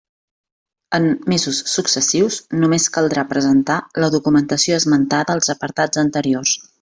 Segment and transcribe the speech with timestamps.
[0.97, 1.03] En
[1.33, 6.57] mesos successius només caldrà presentar la documentació esmentada als apartats anteriors.